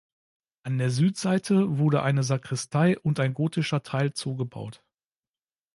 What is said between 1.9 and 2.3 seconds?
eine